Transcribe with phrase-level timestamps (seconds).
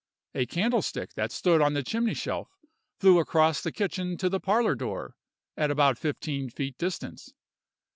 [0.33, 2.49] A candlestick that stood on the chimney shelf
[2.99, 5.15] flew across the kitchen to the parlor door,
[5.55, 7.33] at about fifteen feet distance.